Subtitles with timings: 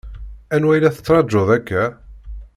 [0.55, 1.83] Anwa i la tettṛaǧuḍ akka?